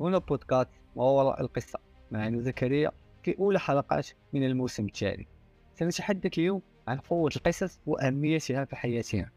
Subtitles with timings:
[0.00, 1.78] هنا بودكاست ما وراء القصة.
[2.10, 2.90] معنا زكريا
[3.22, 5.26] في أولى حلقات من الموسم التالي.
[5.74, 9.30] سنتحدث اليوم عن قوة القصص وأهميتها في حياتنا.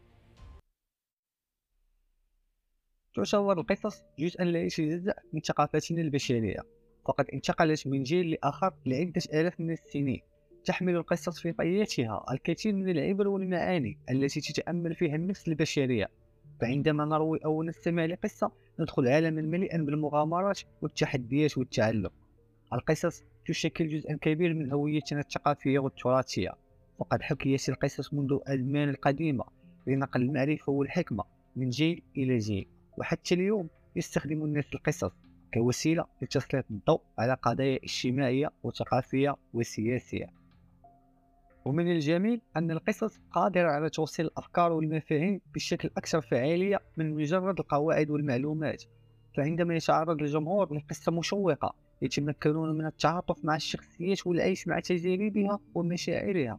[3.14, 6.60] تعتبر القصص جزءا لا يتجزأ من ثقافتنا البشرية
[7.06, 10.20] فقد انتقلت من جيل لآخر لعدة آلاف من السنين.
[10.64, 16.10] تحمل القصص في طياتها الكثير من العبر والمعاني التي تتأمل فيها النفس البشرية.
[16.60, 22.10] فعندما نروي أو نستمع لقصة ندخل عالما مليئا بالمغامرات والتحديات والتعلم
[22.72, 26.50] القصص تشكل جزءا كبير من هويتنا الثقافية والتراثية.
[26.98, 29.44] وقد حكيت القصص منذ الأزمان القديمة.
[29.86, 31.24] لنقل المعرفة والحكمة
[31.56, 32.66] من جيل إلى جيل.
[32.98, 35.12] وحتى اليوم يستخدم الناس القصص
[35.54, 40.26] كوسيلة لتسليط الضوء على قضايا اجتماعية وثقافية وسياسية.
[41.68, 48.10] ومن الجميل أن القصص قادرة على توصيل الأفكار والمفاهيم بشكل أكثر فعالية من مجرد القواعد
[48.10, 48.84] والمعلومات.
[49.36, 56.58] فعندما يتعرض الجمهور لقصة مشوقة يتمكنون من التعاطف مع الشخصيات والعيش مع تجاربها ومشاعرها.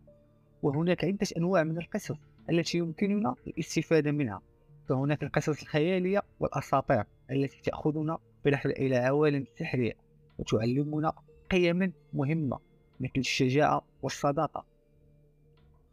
[0.63, 2.15] وهناك عدة أنواع من القصص
[2.49, 4.41] التي يمكننا الاستفادة منها.
[4.89, 9.93] فهناك القصص الخيالية والأساطير التي تأخذنا برحلة إلى عوالم سحرية
[10.39, 11.13] وتعلمنا
[11.51, 12.59] قيما مهمة
[12.99, 14.78] مثل الشجاعة والصداقة.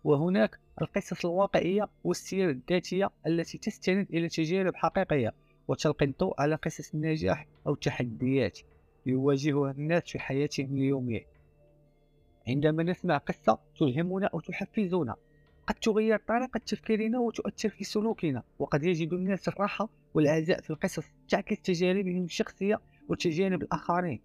[0.06, 5.34] وهناك القصص الواقعية والسير الذاتية التي تستند إلى تجارب حقيقية
[5.68, 8.58] وتلقي الضوء على قصص النجاح أو التحديات
[9.06, 11.27] يواجهها الناس في حياتهم اليومية.
[12.48, 15.16] عندما نسمع قصة تلهمنا أو تحفزنا
[15.66, 21.60] قد تغير طريقة تفكيرنا وتؤثر في سلوكنا وقد يجد الناس الراحة والعزاء في القصص تعكس
[21.62, 24.20] تجاربهم الشخصية وتجارب الآخرين.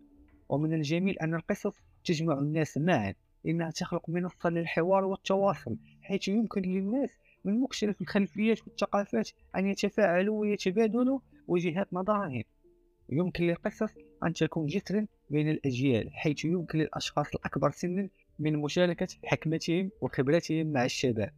[0.50, 3.14] ومن الجميل أن القصص تجمع الناس معا.
[3.48, 7.10] إنها تخلق منصة للحوار والتواصل حيث يمكن للناس
[7.46, 12.44] من مختلف الخلفيات والثقافات أن يتفاعلوا ويتبادلوا وجهات نظرهم.
[13.10, 13.90] يمكن للقصص
[14.24, 20.86] أن تكون جسرا بين الأجيال حيث يمكن للأشخاص الأكبر سنا من مشاركة حكمتهم وخبرتهم مع
[20.86, 21.34] الشباب.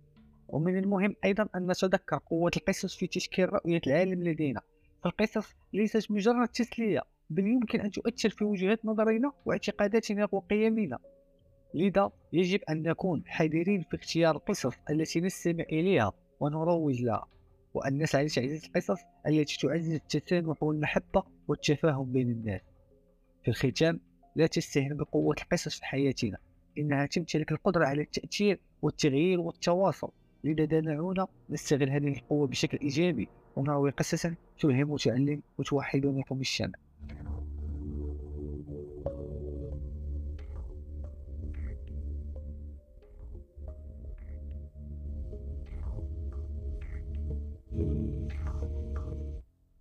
[0.47, 4.61] ومن المهم أيضا أن نتذكر قوة القصص في تشكيل رؤية العالم لدينا.
[5.03, 10.99] فالقصص ليست مجرد تسلية بل يمكن أن تؤثر في وجهات نظرنا واعتقاداتنا وقيمنا.
[11.73, 17.27] لذا يجب أن نكون حذرين في اختيار القصص التي نستمع إليها ونروج لها
[17.73, 22.61] وأن نسعى لتعزيز القصص التي تعزز التسامح والمحبة والتفاهم بين الناس.
[23.43, 23.99] في الختام
[24.35, 26.37] لا تستهن بقوة القصص في حياتنا
[26.77, 30.11] إنها تمتلك القدرة على التأثير والتغيير والتواصل.
[30.43, 36.82] لذا دعونا نستغل هذه القوة بشكل إيجابي ونروي قصصا تلهم وتعلم وتوحدنا في الشمال